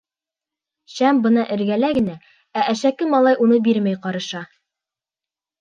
[0.93, 2.17] Шәм бына эргәлә генә,
[2.63, 4.43] ә әшәке малай уны бирмәй ҡарыша!